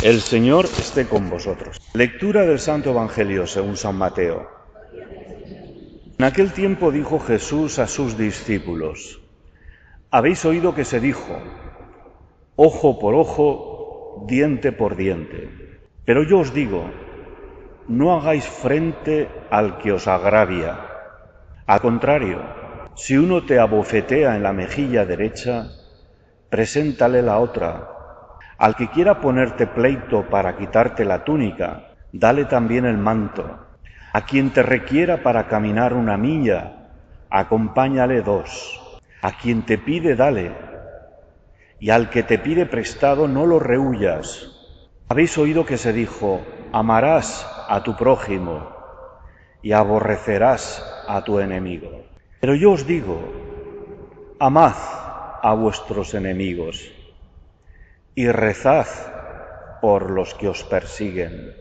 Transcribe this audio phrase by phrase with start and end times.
[0.00, 1.80] El Señor esté con vosotros.
[1.92, 4.48] Lectura del Santo Evangelio según San Mateo.
[6.16, 9.20] En aquel tiempo dijo Jesús a sus discípulos,
[10.12, 11.42] habéis oído que se dijo,
[12.54, 15.80] ojo por ojo, diente por diente.
[16.04, 16.88] Pero yo os digo,
[17.88, 20.78] no hagáis frente al que os agravia.
[21.66, 22.40] Al contrario,
[22.94, 25.72] si uno te abofetea en la mejilla derecha,
[26.50, 27.97] preséntale la otra.
[28.58, 33.56] Al que quiera ponerte pleito para quitarte la túnica, dale también el manto.
[34.12, 36.88] A quien te requiera para caminar una milla,
[37.30, 39.00] acompáñale dos.
[39.22, 40.50] A quien te pide, dale.
[41.78, 44.50] Y al que te pide prestado, no lo rehuyas.
[45.08, 46.40] Habéis oído que se dijo,
[46.72, 48.70] amarás a tu prójimo
[49.62, 52.02] y aborrecerás a tu enemigo.
[52.40, 53.20] Pero yo os digo,
[54.40, 54.74] amad
[55.42, 56.97] a vuestros enemigos
[58.18, 58.88] y rezad
[59.80, 61.54] por los que os persiguen,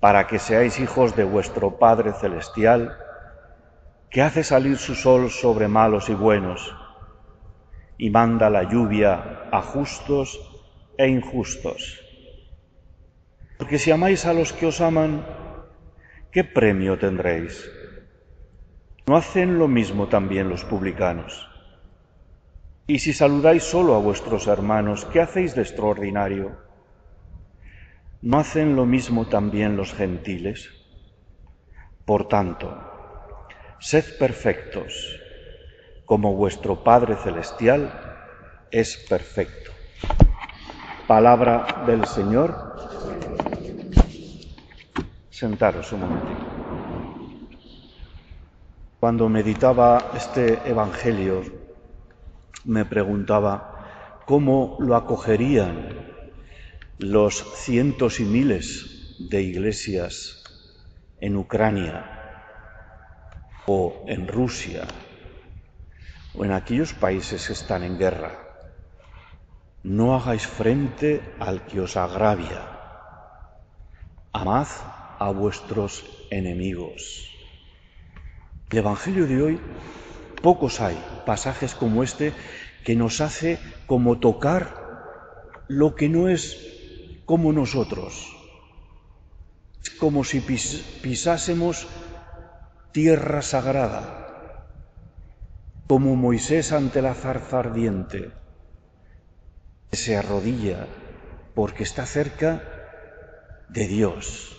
[0.00, 2.96] para que seáis hijos de vuestro Padre Celestial,
[4.08, 6.74] que hace salir su sol sobre malos y buenos,
[7.98, 10.40] y manda la lluvia a justos
[10.96, 12.00] e injustos.
[13.58, 15.22] Porque si amáis a los que os aman,
[16.30, 17.70] ¿qué premio tendréis?
[19.06, 21.51] ¿No hacen lo mismo también los publicanos?
[22.92, 26.58] Y si saludáis solo a vuestros hermanos, ¿qué hacéis de extraordinario?
[28.20, 30.68] ¿No hacen lo mismo también los gentiles?
[32.04, 32.68] Por tanto,
[33.78, 35.18] sed perfectos,
[36.04, 37.90] como vuestro Padre Celestial
[38.70, 39.70] es perfecto.
[41.06, 42.76] Palabra del Señor.
[45.30, 46.46] Sentaros un momentito.
[49.00, 51.61] Cuando meditaba este Evangelio,
[52.64, 56.06] me preguntaba cómo lo acogerían
[56.98, 60.42] los cientos y miles de iglesias
[61.20, 62.04] en Ucrania
[63.66, 64.86] o en Rusia
[66.34, 68.38] o en aquellos países que están en guerra.
[69.82, 72.62] No hagáis frente al que os agravia.
[74.32, 74.68] Amad
[75.18, 77.28] a vuestros enemigos.
[78.70, 79.60] El Evangelio de hoy,
[80.42, 82.34] pocos hay pasajes como este
[82.84, 84.82] que nos hace como tocar
[85.68, 88.36] lo que no es como nosotros.
[89.82, 91.86] Es como si pisásemos
[92.92, 94.66] tierra sagrada,
[95.86, 98.30] como Moisés ante la zarza ardiente,
[99.90, 100.86] que se arrodilla
[101.54, 102.62] porque está cerca
[103.68, 104.56] de Dios.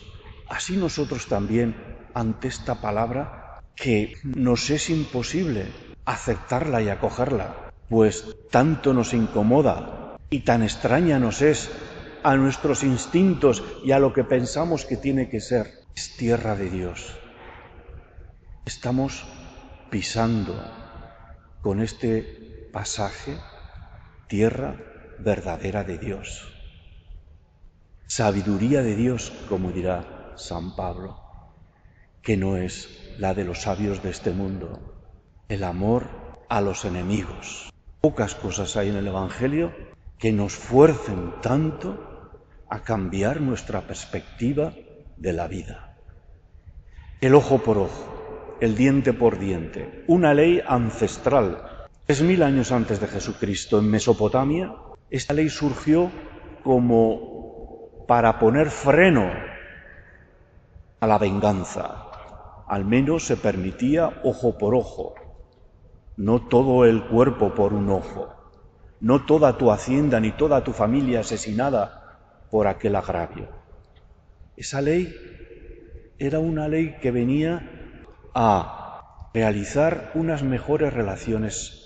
[0.50, 1.76] Así nosotros también
[2.14, 3.43] ante esta palabra
[3.76, 5.68] que nos es imposible
[6.06, 11.70] aceptarla y acogerla, pues tanto nos incomoda y tan extraña nos es
[12.24, 15.84] a nuestros instintos y a lo que pensamos que tiene que ser.
[15.96, 17.16] Es tierra de Dios.
[18.66, 19.26] Estamos
[19.90, 20.56] pisando
[21.62, 23.38] con este pasaje
[24.28, 24.78] tierra
[25.20, 26.52] verdadera de Dios.
[28.08, 31.20] Sabiduría de Dios, como dirá San Pablo,
[32.22, 34.80] que no es la de los sabios de este mundo,
[35.50, 36.08] el amor
[36.50, 37.72] a los enemigos.
[38.02, 39.72] Pocas cosas hay en el Evangelio
[40.18, 42.32] que nos fuercen tanto
[42.70, 44.74] a cambiar nuestra perspectiva
[45.18, 45.98] de la vida.
[47.22, 51.88] El ojo por ojo, el diente por diente, una ley ancestral.
[52.08, 54.74] Es mil años antes de Jesucristo en Mesopotamia,
[55.10, 56.12] esta ley surgió
[56.64, 59.32] como para poner freno
[61.00, 62.08] a la venganza,
[62.68, 65.16] al menos se permitía ojo por ojo,
[66.18, 68.34] no todo el cuerpo por un ojo,
[69.00, 73.48] no toda tu hacienda ni toda tu familia asesinada por aquel agravio.
[74.56, 75.14] Esa ley
[76.20, 77.70] era una ley que venía
[78.34, 81.84] a realizar unas mejores relaciones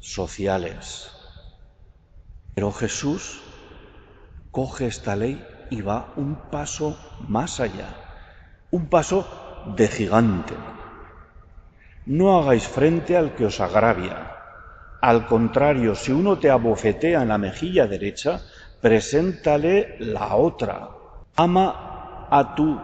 [0.00, 1.10] sociales.
[2.54, 3.42] Pero Jesús
[4.52, 6.96] coge esta ley y va un paso
[7.26, 7.96] más allá,
[8.70, 9.26] un paso
[9.66, 10.54] de gigante.
[12.06, 14.30] No hagáis frente al que os agravia.
[15.00, 18.40] Al contrario, si uno te abofetea en la mejilla derecha,
[18.80, 20.90] preséntale la otra.
[21.36, 22.80] Ama a tu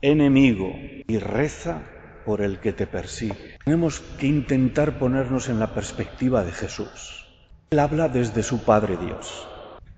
[0.00, 0.72] enemigo
[1.06, 1.82] y reza
[2.24, 3.58] por el que te persigue.
[3.64, 7.26] Tenemos que intentar ponernos en la perspectiva de Jesús.
[7.70, 9.48] Él habla desde su Padre Dios.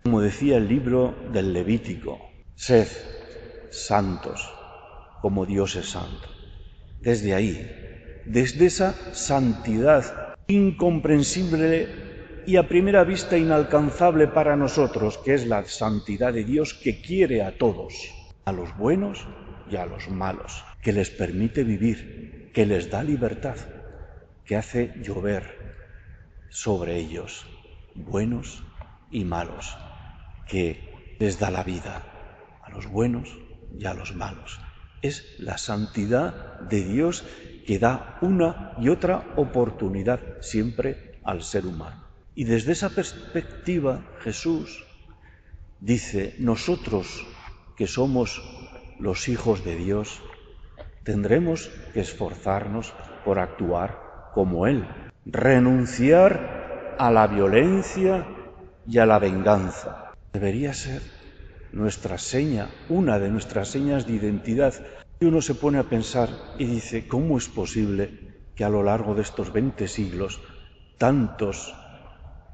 [0.03, 2.19] Como decía el libro del Levítico,
[2.55, 2.89] sed
[3.71, 4.51] santos
[5.23, 6.29] como Dios es santo.
[7.01, 7.65] Desde ahí,
[8.27, 11.89] desde esa santidad incomprensible
[12.45, 17.43] y a primera vista inalcanzable para nosotros, que es la santidad de Dios que quiere
[17.43, 17.95] a todos,
[18.45, 19.25] a los buenos
[19.71, 23.57] y a los malos, que les permite vivir, que les da libertad,
[24.45, 25.77] que hace llover
[26.51, 27.47] sobre ellos,
[27.95, 28.65] buenos
[29.13, 29.77] y malos,
[30.49, 32.03] que les da la vida
[32.61, 33.39] a los buenos
[33.79, 34.59] y a los malos.
[35.03, 37.25] Es la santidad de Dios
[37.67, 42.05] que da una y otra oportunidad siempre al ser humano.
[42.35, 44.85] Y desde esa perspectiva Jesús
[45.81, 47.27] dice, nosotros
[47.77, 48.43] que somos
[48.99, 50.23] los hijos de Dios,
[51.03, 52.95] tendremos que esforzarnos
[53.25, 54.87] por actuar como Él,
[55.27, 58.27] renunciar a la violencia
[58.87, 60.13] y a la venganza.
[60.33, 61.03] Debería ser
[61.73, 64.75] nuestra seña, una de nuestras señas de identidad.
[65.21, 66.29] Y uno se pone a pensar
[66.59, 70.41] y dice, ¿cómo es posible que a lo largo de estos 20 siglos
[70.99, 71.75] tantos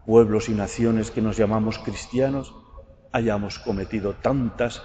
[0.06, 2.54] pueblos y naciones que nos llamamos cristianos
[3.12, 4.82] hayamos cometido tantas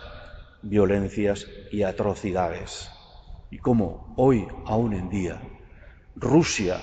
[0.62, 2.90] violencias y atrocidades?
[3.52, 5.40] Y cómo hoy, aún en día,
[6.16, 6.78] Rusia,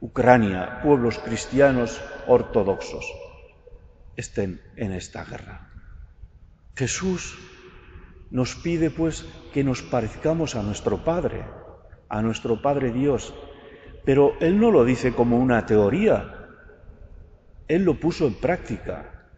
[0.00, 3.06] Ucrania, pueblos cristianos ortodoxos,
[4.16, 5.69] estén en esta guerra.
[6.76, 7.38] Jesús
[8.30, 11.44] nos pide pues que nos parezcamos a nuestro Padre,
[12.08, 13.34] a nuestro Padre Dios,
[14.04, 16.48] pero Él no lo dice como una teoría,
[17.68, 19.28] Él lo puso en práctica.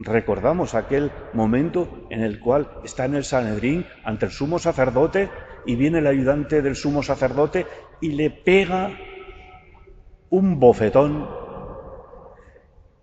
[0.00, 5.28] Recordamos aquel momento en el cual está en el Sanedrín ante el sumo sacerdote
[5.66, 7.66] y viene el ayudante del sumo sacerdote
[8.00, 8.96] y le pega
[10.30, 11.28] un bofetón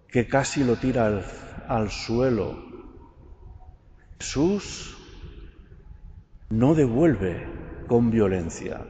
[0.07, 1.25] que casi lo tira al,
[1.67, 2.74] al suelo.
[4.19, 4.97] Jesús
[6.49, 7.47] no devuelve
[7.87, 8.85] con violencia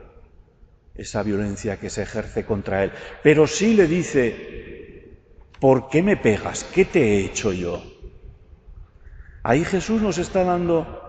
[0.96, 2.92] esa violencia que se ejerce contra él,
[3.22, 5.20] pero sí le dice,
[5.60, 6.64] ¿por qué me pegas?
[6.64, 7.84] ¿Qué te he hecho yo?
[9.44, 11.04] Ahí Jesús nos está dando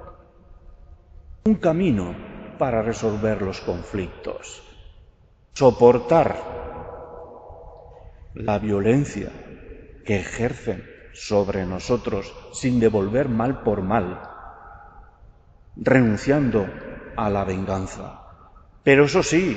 [1.45, 2.15] un camino
[2.59, 4.63] para resolver los conflictos,
[5.55, 6.37] soportar
[8.35, 9.31] la violencia
[10.05, 14.21] que ejercen sobre nosotros sin devolver mal por mal,
[15.77, 16.67] renunciando
[17.17, 18.21] a la venganza.
[18.85, 19.57] Pero eso sí,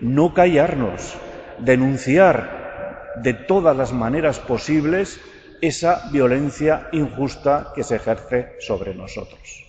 [0.00, 1.16] no callarnos,
[1.60, 5.20] denunciar de todas las maneras posibles
[5.62, 9.64] esa violencia injusta que se ejerce sobre nosotros.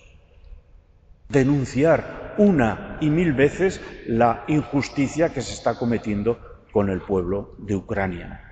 [1.28, 6.38] Denunciar una y mil veces la injusticia que se está cometiendo
[6.72, 8.47] con el pueblo de Ucrania.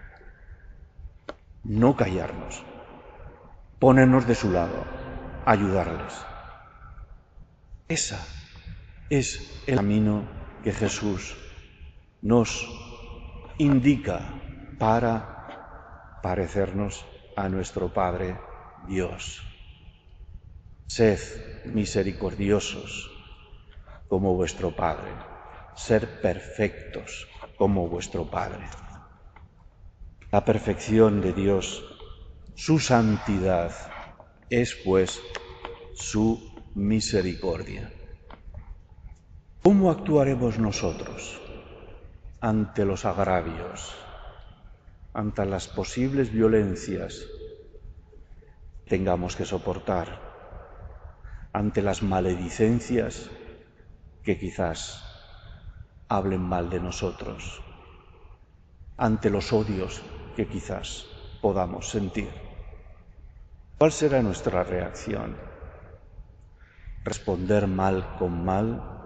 [1.69, 2.63] No callarnos,
[3.81, 4.85] ponernos de su lado,
[5.45, 6.15] ayudarles.
[7.89, 8.25] Esa
[9.11, 10.23] es el camino
[10.63, 11.37] que Jesús
[12.23, 12.69] nos
[13.59, 14.21] indica
[14.79, 17.05] para parecernos
[17.35, 18.39] a nuestro Padre
[18.87, 19.43] Dios.
[20.87, 21.19] Sed
[21.65, 23.11] misericordiosos
[24.09, 25.11] como vuestro Padre,
[25.75, 27.27] ser perfectos
[27.59, 28.67] como vuestro Padre.
[30.37, 31.83] La perfección de Dios,
[32.55, 33.73] su santidad,
[34.50, 35.19] es pues
[35.94, 37.91] su misericordia.
[39.62, 41.41] ¿Cómo actuaremos nosotros
[42.43, 43.94] ante los agravios,
[45.15, 47.25] ante las posibles violencias
[48.85, 50.21] que tengamos que soportar,
[51.55, 53.31] ante las maledicencias
[54.23, 55.02] que quizás
[56.09, 57.62] hablen mal de nosotros,
[58.99, 60.02] ante los odios
[60.37, 61.07] que quizás
[61.43, 62.31] podamos sentir?
[63.78, 65.37] ¿Cuál será nuestra reacción?
[67.02, 68.97] ¿Responder mal con mal?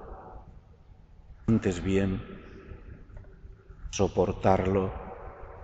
[1.51, 2.23] antes bien
[3.91, 4.93] soportarlo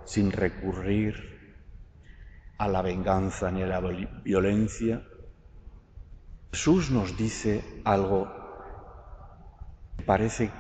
[0.05, 1.15] sin recurrir
[2.59, 3.81] a la venganza ni a la
[4.25, 5.07] violencia.
[6.53, 8.27] Jesús nos dice algo
[9.97, 10.51] que parece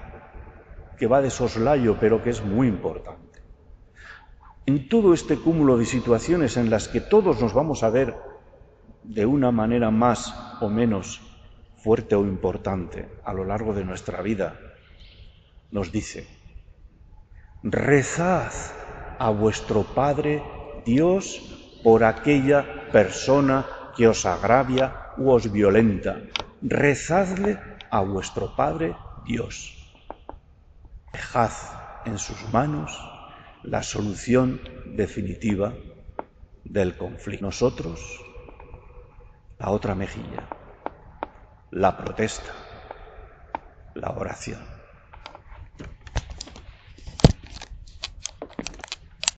[0.96, 3.25] que va de soslayo, pero que es muy importante.
[4.66, 8.16] En todo este cúmulo de situaciones en las que todos nos vamos a ver
[9.04, 11.22] de una manera más o menos
[11.76, 14.58] fuerte o importante a lo largo de nuestra vida,
[15.70, 16.26] nos dice,
[17.62, 18.50] rezad
[19.20, 20.42] a vuestro Padre
[20.84, 26.18] Dios por aquella persona que os agravia u os violenta.
[26.60, 29.94] Rezadle a vuestro Padre Dios.
[31.12, 31.52] Dejad
[32.04, 33.15] en sus manos
[33.66, 34.60] la solución
[34.96, 35.74] definitiva
[36.64, 37.46] del conflicto.
[37.46, 38.00] Nosotros,
[39.58, 40.48] la otra mejilla,
[41.70, 42.52] la protesta,
[43.94, 44.75] la oración.